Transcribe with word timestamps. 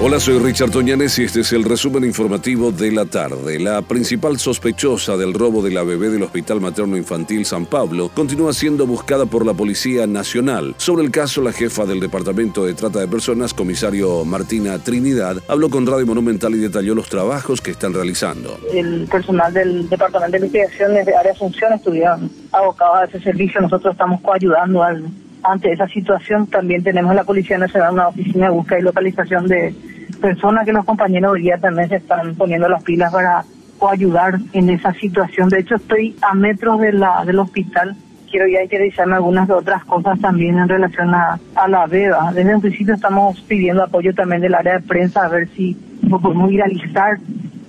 Hola, 0.00 0.18
soy 0.18 0.38
Richard 0.40 0.72
Toñanes 0.72 1.18
y 1.20 1.24
este 1.24 1.40
es 1.40 1.52
el 1.52 1.62
resumen 1.62 2.04
informativo 2.04 2.72
de 2.72 2.90
la 2.90 3.04
tarde. 3.04 3.60
La 3.60 3.80
principal 3.80 4.38
sospechosa 4.38 5.16
del 5.16 5.32
robo 5.32 5.62
de 5.62 5.70
la 5.70 5.84
bebé 5.84 6.10
del 6.10 6.24
Hospital 6.24 6.60
Materno 6.60 6.96
Infantil 6.96 7.46
San 7.46 7.64
Pablo 7.64 8.10
continúa 8.12 8.52
siendo 8.52 8.88
buscada 8.88 9.24
por 9.24 9.46
la 9.46 9.54
Policía 9.54 10.08
Nacional. 10.08 10.74
Sobre 10.78 11.04
el 11.04 11.12
caso, 11.12 11.42
la 11.42 11.52
jefa 11.52 11.86
del 11.86 12.00
Departamento 12.00 12.66
de 12.66 12.74
Trata 12.74 12.98
de 12.98 13.06
Personas, 13.06 13.54
comisario 13.54 14.24
Martina 14.24 14.78
Trinidad, 14.80 15.36
habló 15.46 15.70
con 15.70 15.86
Radio 15.86 16.06
Monumental 16.06 16.54
y 16.54 16.58
detalló 16.58 16.96
los 16.96 17.08
trabajos 17.08 17.60
que 17.60 17.70
están 17.70 17.94
realizando. 17.94 18.58
El 18.72 19.06
personal 19.06 19.54
del 19.54 19.88
Departamento 19.88 20.32
de 20.32 20.46
Investigaciones 20.46 21.06
de 21.06 21.14
Área 21.14 21.32
Asunción 21.32 21.72
estuvieron 21.72 22.30
abocados 22.50 22.96
a 22.96 23.04
ese 23.04 23.20
servicio. 23.20 23.60
Nosotros 23.60 23.92
estamos 23.92 24.20
coayudando 24.22 24.82
al 24.82 25.04
ante 25.44 25.72
esa 25.72 25.86
situación 25.88 26.46
también 26.46 26.82
tenemos 26.82 27.14
la 27.14 27.24
Policía 27.24 27.58
Nacional 27.58 27.92
una 27.92 28.08
oficina 28.08 28.46
de 28.46 28.52
búsqueda 28.52 28.78
y 28.78 28.82
localización 28.82 29.46
de 29.46 29.74
personas 30.20 30.64
que 30.64 30.72
los 30.72 30.84
compañeros 30.84 31.32
hoy 31.32 31.42
día 31.42 31.58
también 31.58 31.88
se 31.88 31.96
están 31.96 32.34
poniendo 32.34 32.68
las 32.68 32.82
pilas 32.82 33.12
para 33.12 33.44
ayudar 33.90 34.38
en 34.52 34.70
esa 34.70 34.92
situación. 34.94 35.48
De 35.50 35.60
hecho, 35.60 35.74
estoy 35.74 36.16
a 36.22 36.34
metros 36.34 36.80
de 36.80 36.92
la, 36.92 37.22
del 37.26 37.38
hospital. 37.38 37.94
Quiero 38.30 38.46
ya 38.48 38.60
realizarme 38.68 39.16
algunas 39.16 39.48
otras 39.50 39.84
cosas 39.84 40.18
también 40.20 40.58
en 40.58 40.68
relación 40.68 41.14
a, 41.14 41.38
a 41.54 41.68
la 41.68 41.86
beba. 41.86 42.32
Desde 42.32 42.54
un 42.54 42.62
principio 42.62 42.94
estamos 42.94 43.40
pidiendo 43.42 43.84
apoyo 43.84 44.14
también 44.14 44.40
del 44.40 44.54
área 44.54 44.74
de 44.74 44.80
prensa 44.80 45.24
a 45.24 45.28
ver 45.28 45.48
si 45.50 45.76
podemos 46.08 46.48
viralizar 46.48 47.18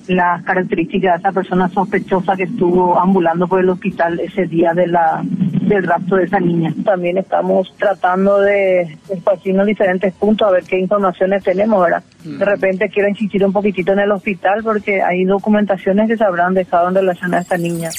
las 0.07 0.43
características 0.43 1.13
de 1.13 1.19
esa 1.19 1.31
persona 1.31 1.67
sospechosa 1.69 2.35
que 2.35 2.43
estuvo 2.43 2.97
ambulando 2.99 3.47
por 3.47 3.59
el 3.59 3.69
hospital 3.69 4.19
ese 4.19 4.45
día 4.45 4.73
de 4.73 4.87
la 4.87 5.23
del 5.65 5.83
rapto 5.83 6.15
de 6.15 6.25
esa 6.25 6.39
niña. 6.39 6.73
También 6.83 7.17
estamos 7.17 7.73
tratando 7.77 8.39
de 8.39 8.97
esparcirnos 9.09 9.65
diferentes 9.65 10.13
puntos 10.13 10.47
a 10.47 10.51
ver 10.51 10.63
qué 10.63 10.79
informaciones 10.79 11.43
tenemos, 11.43 11.83
¿verdad? 11.83 12.03
De 12.23 12.45
repente 12.45 12.89
quiero 12.89 13.09
insistir 13.09 13.45
un 13.45 13.53
poquitito 13.53 13.93
en 13.93 13.99
el 13.99 14.11
hospital 14.11 14.63
porque 14.63 15.01
hay 15.01 15.23
documentaciones 15.25 16.07
que 16.07 16.17
se 16.17 16.23
habrán 16.23 16.53
dejado 16.53 16.89
en 16.89 16.95
relación 16.95 17.33
a 17.33 17.39
esta 17.39 17.57
niña. 17.57 17.89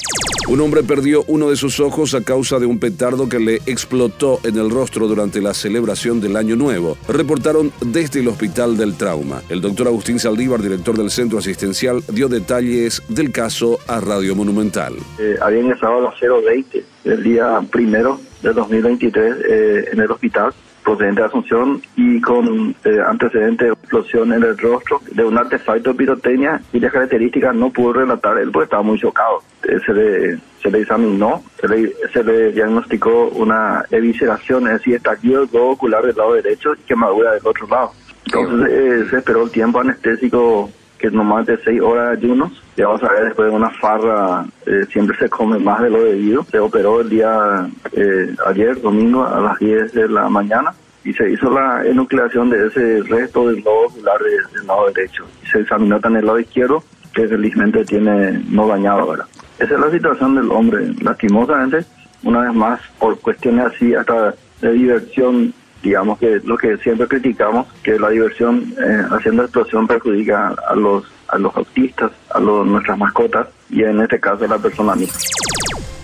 Un 0.48 0.60
hombre 0.60 0.84
perdió 0.84 1.24
uno 1.26 1.50
de 1.50 1.56
sus 1.56 1.80
ojos 1.80 2.14
a 2.14 2.22
causa 2.22 2.60
de 2.60 2.66
un 2.66 2.78
petardo 2.78 3.28
que 3.28 3.40
le 3.40 3.56
explotó 3.66 4.38
en 4.44 4.56
el 4.56 4.70
rostro 4.70 5.08
durante 5.08 5.40
la 5.40 5.52
celebración 5.52 6.20
del 6.20 6.36
Año 6.36 6.54
Nuevo. 6.54 6.96
Reportaron 7.08 7.72
desde 7.80 8.20
el 8.20 8.28
Hospital 8.28 8.76
del 8.76 8.96
Trauma. 8.96 9.42
El 9.48 9.60
doctor 9.60 9.88
Agustín 9.88 10.20
Saldívar, 10.20 10.62
director 10.62 10.96
del 10.96 11.10
Centro 11.10 11.38
Asistencial, 11.38 12.00
dio 12.12 12.28
detalles 12.28 13.02
del 13.08 13.32
caso 13.32 13.80
a 13.88 14.00
Radio 14.00 14.36
Monumental. 14.36 14.94
Eh, 15.18 15.36
había 15.40 15.62
ingresado 15.62 15.98
a 15.98 16.12
las 16.12 16.20
020 16.20 16.84
el 17.06 17.22
día 17.24 17.60
primero 17.68 18.20
de 18.40 18.52
2023 18.52 19.36
eh, 19.48 19.84
en 19.92 20.00
el 20.00 20.10
hospital 20.12 20.52
procedente 20.86 21.20
de 21.20 21.26
Asunción 21.26 21.82
y 21.96 22.20
con 22.20 22.74
eh, 22.84 22.98
antecedente 23.04 23.64
de 23.64 23.72
explosión 23.72 24.32
en 24.32 24.44
el 24.44 24.56
rostro 24.56 25.00
de 25.10 25.24
un 25.24 25.36
artefacto 25.36 25.90
de 25.90 25.96
pirotecnia 25.96 26.62
y 26.72 26.78
las 26.78 26.92
características 26.92 27.56
no 27.56 27.70
pudo 27.70 27.94
relatar 27.94 28.38
él 28.38 28.52
porque 28.52 28.64
estaba 28.64 28.84
muy 28.84 28.98
chocado. 28.98 29.42
Eh, 29.64 29.80
se, 29.84 29.92
le, 29.92 30.38
se 30.62 30.70
le 30.70 30.82
examinó, 30.82 31.42
se 31.60 31.66
le, 31.66 31.92
se 32.12 32.22
le 32.22 32.52
diagnosticó 32.52 33.30
una 33.30 33.84
evisceración, 33.90 34.68
es 34.68 34.74
decir, 34.74 34.94
estallido 34.94 35.40
del 35.40 35.48
globo 35.48 35.72
ocular 35.72 36.06
del 36.06 36.16
lado 36.16 36.34
derecho 36.34 36.74
y 36.74 36.82
quemadura 36.86 37.32
del 37.32 37.44
otro 37.44 37.66
lado. 37.66 37.90
Entonces 38.26 38.70
eh, 38.70 39.06
se 39.10 39.16
esperó 39.18 39.42
el 39.42 39.50
tiempo 39.50 39.80
anestésico 39.80 40.70
que 40.98 41.08
es 41.08 41.12
más 41.12 41.46
de 41.46 41.56
seis 41.58 41.80
horas 41.80 42.10
de 42.10 42.26
ayunos. 42.26 42.62
Ya 42.76 42.86
vamos 42.86 43.02
a 43.02 43.12
ver, 43.12 43.24
después 43.24 43.50
de 43.50 43.56
una 43.56 43.70
farra 43.70 44.44
eh, 44.66 44.86
siempre 44.90 45.16
se 45.18 45.28
come 45.28 45.58
más 45.58 45.82
de 45.82 45.90
lo 45.90 46.02
debido. 46.02 46.44
Se 46.44 46.58
operó 46.58 47.00
el 47.00 47.08
día 47.08 47.68
eh, 47.92 48.34
ayer, 48.46 48.80
domingo, 48.80 49.24
a 49.24 49.40
las 49.40 49.58
10 49.58 49.92
de 49.92 50.08
la 50.08 50.28
mañana 50.28 50.72
y 51.04 51.12
se 51.12 51.30
hizo 51.30 51.48
la 51.50 51.86
enucleación 51.86 52.50
de 52.50 52.66
ese 52.66 53.02
resto 53.04 53.48
del 53.48 53.62
lobo 53.62 53.86
ocular 53.86 54.18
del 54.20 54.66
lado 54.66 54.90
derecho. 54.92 55.24
Se 55.50 55.60
examinó 55.60 56.00
también 56.00 56.22
el 56.22 56.26
lado 56.26 56.40
izquierdo, 56.40 56.82
que 57.14 57.28
felizmente 57.28 57.84
tiene 57.84 58.42
no 58.50 58.66
dañado 58.66 59.02
ahora. 59.02 59.26
Esa 59.58 59.74
es 59.74 59.80
la 59.80 59.90
situación 59.90 60.34
del 60.34 60.50
hombre. 60.50 60.92
Lastimosamente, 61.00 61.86
una 62.24 62.40
vez 62.40 62.54
más, 62.54 62.80
por 62.98 63.18
cuestiones 63.20 63.66
así, 63.66 63.94
hasta 63.94 64.34
de 64.60 64.72
diversión 64.72 65.54
digamos 65.86 66.18
que 66.18 66.40
lo 66.44 66.56
que 66.56 66.76
siempre 66.78 67.06
criticamos, 67.06 67.66
que 67.82 67.98
la 67.98 68.10
diversión 68.10 68.74
eh, 68.78 69.02
haciendo 69.10 69.44
explosión 69.44 69.86
perjudica 69.86 70.54
a 70.68 70.74
los 70.74 71.04
a 71.28 71.38
los 71.38 71.56
autistas, 71.56 72.12
a 72.30 72.40
los, 72.40 72.66
nuestras 72.66 72.96
mascotas 72.98 73.48
y 73.68 73.82
en 73.82 74.00
este 74.00 74.20
caso 74.20 74.44
a 74.44 74.48
la 74.48 74.58
persona 74.58 74.94
misma. 74.94 75.18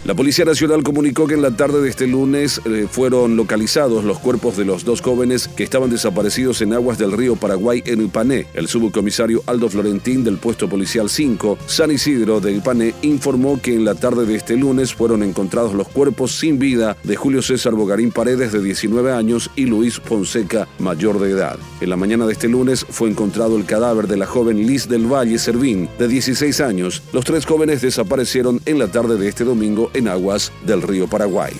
La 0.04 0.16
Policía 0.16 0.44
Nacional 0.44 0.82
comunicó 0.82 1.28
que 1.28 1.34
en 1.34 1.42
la 1.42 1.52
tarde 1.52 1.80
de 1.80 1.88
este 1.88 2.08
lunes 2.08 2.60
eh, 2.64 2.88
fueron 2.90 3.36
localizados 3.36 4.02
los 4.02 4.18
cuerpos 4.18 4.56
de 4.56 4.64
los 4.64 4.84
dos 4.84 5.00
jóvenes 5.00 5.46
que 5.46 5.62
estaban 5.62 5.90
desaparecidos 5.90 6.60
en 6.60 6.72
aguas 6.72 6.98
del 6.98 7.12
río 7.12 7.36
Paraguay 7.36 7.84
en 7.86 8.06
Ipané. 8.06 8.48
El 8.52 8.66
subcomisario 8.66 9.44
Aldo 9.46 9.68
Florentín 9.68 10.24
del 10.24 10.38
puesto 10.38 10.68
policial 10.68 11.08
5, 11.08 11.56
San 11.66 11.92
Isidro 11.92 12.40
de 12.40 12.50
Ipané, 12.50 12.96
informó 13.02 13.62
que 13.62 13.76
en 13.76 13.84
la 13.84 13.94
tarde 13.94 14.26
de 14.26 14.34
este 14.34 14.56
lunes 14.56 14.92
fueron 14.92 15.22
encontrados 15.22 15.72
los 15.72 15.86
cuerpos 15.86 16.32
sin 16.32 16.58
vida 16.58 16.96
de 17.04 17.14
Julio 17.14 17.40
César 17.40 17.74
Bogarín 17.74 18.10
Paredes 18.10 18.50
de 18.50 18.60
19 18.60 19.12
años 19.12 19.52
y 19.54 19.66
Luis 19.66 20.00
Fonseca, 20.00 20.66
mayor 20.80 21.20
de 21.20 21.30
edad. 21.30 21.60
En 21.80 21.90
la 21.90 21.96
mañana 21.96 22.26
de 22.26 22.32
este 22.32 22.48
lunes 22.48 22.84
fue 22.90 23.08
encontrado 23.08 23.56
el 23.56 23.66
cadáver 23.66 24.08
de 24.08 24.16
la 24.16 24.26
joven 24.26 24.66
Liz 24.66 24.88
del 24.88 25.06
Valle 25.06 25.38
Servín, 25.38 25.88
de 26.00 26.08
16 26.08 26.60
años. 26.60 27.04
Los 27.12 27.24
tres 27.24 27.46
jóvenes 27.46 27.82
desaparecieron 27.82 28.60
en 28.66 28.80
la 28.80 28.88
tarde 28.88 29.16
de 29.16 29.28
este 29.28 29.44
domingo 29.44 29.91
en 29.94 30.08
aguas 30.08 30.52
del 30.64 30.82
río 30.82 31.06
Paraguay. 31.08 31.52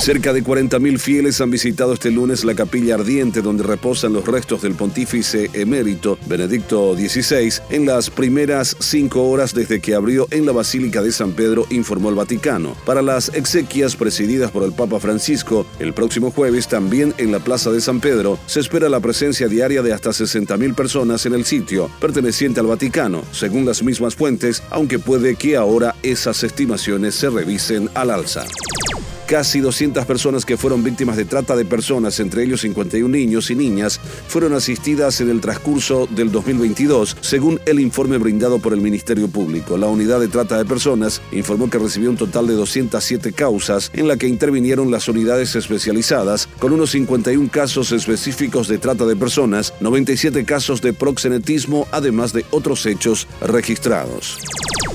Cerca 0.00 0.32
de 0.32 0.44
40.000 0.44 0.98
fieles 0.98 1.40
han 1.40 1.50
visitado 1.50 1.94
este 1.94 2.10
lunes 2.10 2.44
la 2.44 2.54
capilla 2.54 2.96
ardiente 2.96 3.40
donde 3.40 3.62
reposan 3.62 4.12
los 4.12 4.26
restos 4.26 4.60
del 4.60 4.74
pontífice 4.74 5.48
emérito 5.54 6.18
Benedicto 6.26 6.94
XVI 6.94 7.62
en 7.70 7.86
las 7.86 8.10
primeras 8.10 8.76
cinco 8.80 9.28
horas 9.30 9.54
desde 9.54 9.80
que 9.80 9.94
abrió 9.94 10.26
en 10.30 10.44
la 10.44 10.52
Basílica 10.52 11.00
de 11.00 11.12
San 11.12 11.32
Pedro, 11.32 11.66
informó 11.70 12.10
el 12.10 12.16
Vaticano. 12.16 12.76
Para 12.84 13.00
las 13.00 13.30
exequias 13.34 13.96
presididas 13.96 14.50
por 14.50 14.64
el 14.64 14.72
Papa 14.72 15.00
Francisco, 15.00 15.66
el 15.78 15.94
próximo 15.94 16.30
jueves 16.30 16.68
también 16.68 17.14
en 17.16 17.32
la 17.32 17.38
Plaza 17.38 17.70
de 17.70 17.80
San 17.80 18.00
Pedro 18.00 18.38
se 18.46 18.60
espera 18.60 18.88
la 18.88 19.00
presencia 19.00 19.48
diaria 19.48 19.80
de 19.80 19.94
hasta 19.94 20.10
60.000 20.10 20.74
personas 20.74 21.24
en 21.24 21.34
el 21.34 21.44
sitio, 21.44 21.90
perteneciente 22.00 22.60
al 22.60 22.66
Vaticano, 22.66 23.22
según 23.32 23.64
las 23.64 23.82
mismas 23.82 24.14
fuentes, 24.14 24.62
aunque 24.70 24.98
puede 24.98 25.36
que 25.36 25.56
ahora 25.56 25.94
esas 26.02 26.44
estimaciones 26.44 27.14
se 27.14 27.30
revisen 27.30 27.88
al 27.94 28.10
alza. 28.10 28.44
Casi 29.34 29.58
200 29.58 30.06
personas 30.06 30.44
que 30.44 30.56
fueron 30.56 30.84
víctimas 30.84 31.16
de 31.16 31.24
trata 31.24 31.56
de 31.56 31.64
personas, 31.64 32.20
entre 32.20 32.44
ellos 32.44 32.60
51 32.60 33.08
niños 33.08 33.50
y 33.50 33.56
niñas, 33.56 34.00
fueron 34.28 34.54
asistidas 34.54 35.20
en 35.20 35.28
el 35.28 35.40
transcurso 35.40 36.06
del 36.08 36.30
2022, 36.30 37.16
según 37.20 37.58
el 37.66 37.80
informe 37.80 38.18
brindado 38.18 38.60
por 38.60 38.72
el 38.72 38.80
Ministerio 38.80 39.26
Público. 39.26 39.76
La 39.76 39.88
unidad 39.88 40.20
de 40.20 40.28
trata 40.28 40.56
de 40.56 40.64
personas 40.64 41.20
informó 41.32 41.68
que 41.68 41.80
recibió 41.80 42.10
un 42.10 42.16
total 42.16 42.46
de 42.46 42.54
207 42.54 43.32
causas 43.32 43.90
en 43.92 44.06
la 44.06 44.16
que 44.16 44.28
intervinieron 44.28 44.92
las 44.92 45.08
unidades 45.08 45.56
especializadas, 45.56 46.48
con 46.60 46.72
unos 46.72 46.90
51 46.90 47.48
casos 47.50 47.90
específicos 47.90 48.68
de 48.68 48.78
trata 48.78 49.04
de 49.04 49.16
personas, 49.16 49.74
97 49.80 50.44
casos 50.44 50.80
de 50.80 50.92
proxenetismo, 50.92 51.88
además 51.90 52.32
de 52.32 52.44
otros 52.52 52.86
hechos 52.86 53.26
registrados. 53.40 54.38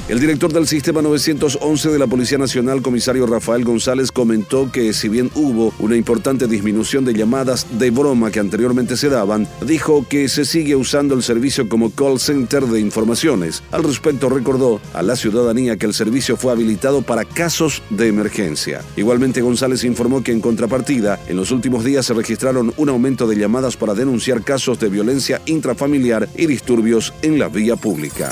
El 0.10 0.20
director 0.20 0.52
del 0.52 0.66
Sistema 0.66 1.04
911 1.04 1.90
de 1.92 2.00
la 2.00 2.08
Policía 2.08 2.40
Nacional, 2.40 2.82
comisario 2.82 3.28
Rafael 3.28 3.64
González, 3.64 4.12
comentó 4.12 4.72
que 4.72 4.92
si 4.92 5.08
bien 5.08 5.30
hubo 5.36 5.72
una 5.78 5.96
importante 5.96 6.48
disminución 6.48 7.06
de 7.06 7.14
llamadas 7.14 7.68
de 7.78 7.92
broma 7.92 8.32
que 8.32 8.40
anteriormente 8.40 8.98
se 8.98 9.10
daban, 9.10 9.48
dijo 9.62 10.08
que 10.10 10.28
se 10.28 10.46
sigue 10.46 10.76
usando 10.76 11.14
el 11.14 11.22
servicio 11.22 11.70
como 11.70 11.92
call 11.92 12.20
center 12.20 12.66
de 12.66 12.80
informaciones. 12.80 13.62
Al 13.70 13.84
respecto 13.84 14.30
recordó 14.30 14.82
a 14.96 15.04
la 15.04 15.16
ciudadanía 15.16 15.78
que 15.78 15.86
el 15.86 15.94
servicio 15.94 16.38
fue 16.38 16.54
habilitado 16.54 17.04
para 17.04 17.24
casos 17.24 17.84
de 17.92 18.08
emergencia. 18.08 18.82
Igualmente 18.98 19.42
González 19.42 19.84
informó 19.84 20.24
que 20.24 20.32
en 20.32 20.42
contrapartida, 20.42 21.20
en 21.28 21.38
los 21.38 21.52
últimos 21.52 21.86
días 21.86 22.08
se 22.08 22.16
registraron 22.16 22.74
un 22.78 22.90
aumento 22.90 23.28
de 23.28 23.36
llamadas 23.36 23.78
para 23.78 23.94
denunciar 23.94 24.42
casos 24.42 24.80
de 24.80 24.90
violencia 24.90 25.40
intrafamiliar 25.46 26.28
y 26.36 26.48
disturbios 26.48 27.14
en 27.22 27.38
la 27.38 27.48
vía 27.48 27.76
pública. 27.76 28.32